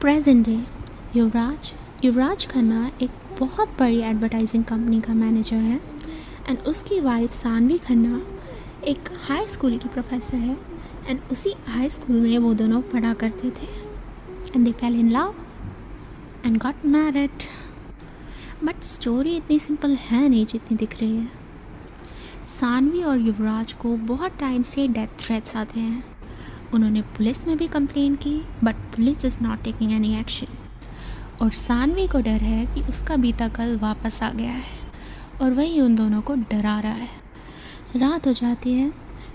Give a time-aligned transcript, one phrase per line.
[0.00, 0.58] Present day
[1.16, 1.72] Yuvraj
[2.04, 5.80] Yuvraj Khanna एक बहुत बड़ी एडवर्टाइजिंग कंपनी का मैनेजर है
[6.48, 8.20] एंड उसकी वाइफ सानवी खन्ना
[8.84, 10.56] एक हाई स्कूल की प्रोफेसर है
[11.08, 13.66] एंड उसी हाई स्कूल में वो दोनों पढ़ा करते थे
[14.56, 15.34] and they fell in love
[16.46, 17.48] and got married
[18.64, 21.28] but story इतनी सिंपल है नहीं जितनी दिख रही है।
[22.48, 26.15] सानवी और युवराज को बहुत टाइम से डेथ थ्रेट्स आते हैं।
[26.74, 30.46] उन्होंने पुलिस में भी कंप्लेन की but police is not taking any action
[31.42, 34.74] और सानवी को डर है कि उसका बीता कल वापस आ गया है।
[35.42, 37.08] और वही उन दोनों को डरा रहा है।
[37.96, 38.92] रात हो जाती है।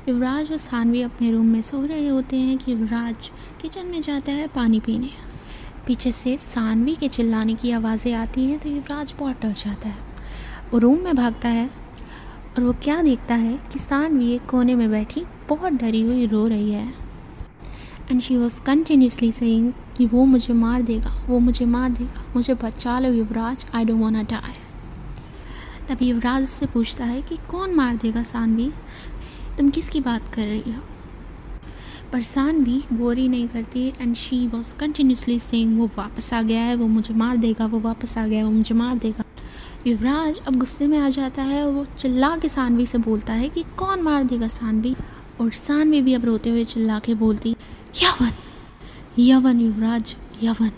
[0.09, 4.31] युवराज और सानवी अपने रूम में सो रहे होते हैं कि युवराज किचन में जाता
[4.31, 5.09] है पानी पीने।
[5.87, 9.97] पीछे से सानवी के चिल्लाने की आवाज़ें आती हैं तो युवराज बहुत डर जाता है।
[10.73, 11.69] वो रूम में भागता है
[12.57, 16.47] और वो क्या देखता है कि सानवी एक कोने में बैठी, बहुत डरी हुई रो
[16.47, 17.00] रही है।
[18.11, 22.53] And she was continuously saying कि वो मुझे मार देगा, वो मुझे मार देगा, मुझे
[22.53, 24.53] बचा लो Yuvraj I don't want die
[25.89, 28.71] तब युवराज उससे पूछता है कि कौन मार देगा सानवी?
[29.57, 30.81] तुम किसकी बात कर रही हो?
[32.13, 36.75] पर सानवी गोरी नहीं करती and she was continuously saying वो वापस आ गया है,
[36.75, 39.23] वो मुझे मार देगा, वो वापस आ गया है, वो मुझे मार देगा।
[39.87, 43.49] युवराज अब गुस्से में आ जाता है और वो चिल्ला के सानवी से बोलता है
[43.49, 44.95] कि कौन मार देगा सानवी?
[45.41, 47.55] और सानवी भी अब रोते हुए चिल्ला के बोलती
[47.95, 48.31] यवन।
[49.19, 50.71] यवन युवराज यवन।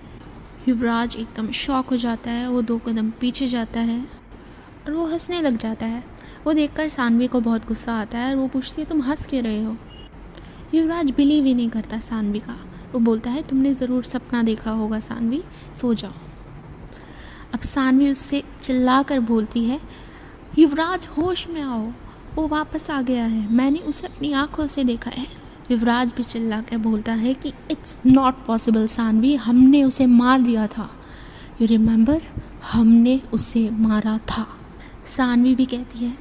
[0.69, 3.99] युवराज एकदम शॉक हो जाता है, वो दो कदम पीछे जाता है
[4.87, 6.03] और वो हंसने लग जाता है।
[6.45, 9.41] वो देखकर सानवी को बहुत गुस्सा आता है और वो पूछती है, तुम हंस के
[9.41, 9.77] रहे हो?
[10.73, 12.57] युवराज बिलीव ही नहीं करता सानवी का।
[12.93, 15.43] वो बोलता है, तुमने ज़रूर सपना देखा होगा सानवी,
[15.75, 16.11] सो जाओ।
[17.53, 19.79] अब सानवी उससे चिल्ला कर बोलती है,
[20.59, 21.91] युवराज, होश में आओ,
[22.35, 26.61] वो वापस आ गया है। मैंने उसे अपनी आँखों से देखा है। युवराज भी चिल्ला
[26.61, 30.89] कर बोलता है कि इट्स नॉट पॉसिबल सानवी, हमने उसे मार दिया था।
[31.61, 32.21] यू रिमेंबर
[32.71, 34.47] हमने उसे मारा था।
[35.05, 36.17] सानवी भी कहती है,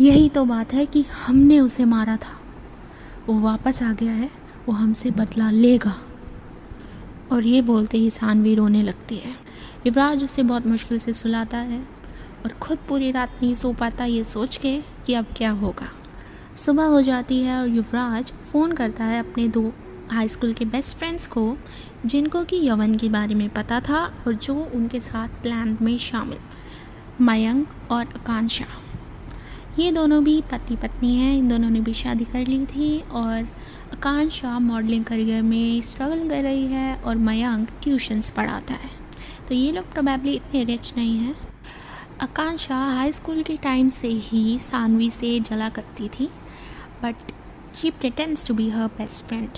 [0.00, 2.40] यही तो बात है कि हमने उसे मारा था।
[3.28, 4.30] वो वापस आ गया है,
[4.68, 5.98] वो हमसे बदला लेगा।
[7.32, 9.34] और ये बोलते ही सानवी रोने लगती है।
[9.86, 11.80] युवराज उसे बहुत मुश्किल से सुलाता है
[12.44, 15.92] और ख़ुद पूरी रात नहीं सो पाता, ये सोच के कि अब क्या होगा।
[16.58, 19.72] सुबह हो जाती है और युवराज फ़ोन करता है अपने दो
[20.12, 21.56] हाई स्कूल के बेस्ट फ्रेंड्स को,
[22.06, 26.38] जिनको कि यवन के बारे में पता था और जो उनके साथ प्लान में शामिल,
[27.20, 28.64] मयंक और आकांक्षा।
[29.78, 33.42] ये दोनों भी पति पत्नी हैं, इन दोनों ने भी शादी कर ली थी और
[33.94, 38.90] आकांक्षा मॉडलिंग करियर में स्ट्रगल कर रही है और मयंक ट्यूशन्स पढ़ाता है।
[39.48, 41.36] तो ये लोग प्रोबेबली इतने रिच नहीं हैं।
[42.22, 46.28] आकांक्षा हाई स्कूल के टाइम से ही सानवी से जला करती थी।
[47.04, 47.32] But
[47.76, 49.48] she pretends to be her best friend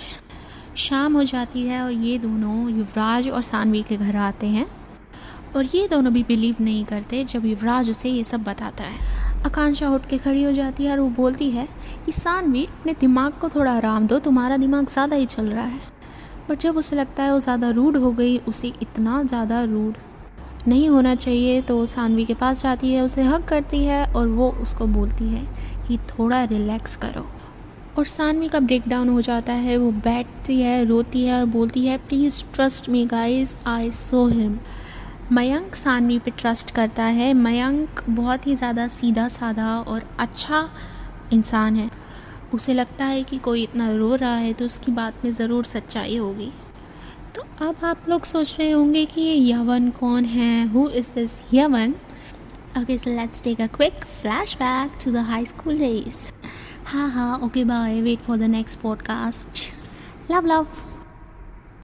[0.77, 4.65] शाम हो जाती है और ये दोनों युवराज और सानवी के घर आते हैं।
[5.55, 8.99] और ये दोनों भी बिलीव नहीं करते जब युवराज उसे ये सब बताता है।
[9.45, 11.67] आकांक्षा उठ के खड़ी हो जाती है और वो बोलती है
[12.05, 15.79] कि, सानवी, अपने दिमाग को थोड़ा आराम दो, तुम्हारा दिमाग ज़्यादा ही चल रहा है।
[16.49, 19.97] बट जब उसे लगता है वो ज़्यादा रूड हो गई, उसे इतना ज़्यादा रूड
[20.67, 24.49] नहीं होना चाहिए तो सानवी के पास जाती है, उसे हक करती है और वो
[24.61, 25.45] उसको बोलती है
[25.87, 27.25] कि थोड़ा रिलैक्स करो।
[27.97, 31.97] और सानवी का ब्रेकडाउन हो जाता है, वो बैठती है, रोती है और बोलती है
[31.99, 34.57] please trust me guys I saw him
[35.31, 40.67] Mayank Saanvi पे ट्रस्ट करता है। मयंक बहुत ही ज़्यादा सीधा साधा और अच्छा
[41.33, 41.89] इंसान है।
[42.53, 46.17] उसे लगता है कि कोई इतना रो रहा है तो उसकी बात में ज़रूर सच्चाई
[46.17, 46.51] होगी।
[47.35, 50.67] तो अब आप लोग सोच रहे होंगे कि ये यवन कौन है?
[50.67, 51.93] Who is this Yavan?
[52.77, 54.05] Okay so let's take a quick
[54.55, 56.21] flashback to the high school days
[56.85, 59.69] हाँ हाँ okay bye wait for the next podcast
[60.31, 60.67] love love